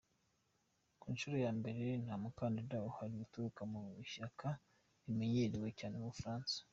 Ku 0.99 1.07
nshuro 1.13 1.35
ya 1.45 1.51
mbere, 1.59 1.85
nta 2.03 2.15
mukandida 2.21 2.77
uhari 2.89 3.15
uturuka 3.25 3.61
mu 3.71 3.81
ishyaka 4.05 4.47
rimenyerewe 5.05 5.69
cyane 5.79 5.95
mu 5.99 6.09
Bufaransa. 6.13 6.57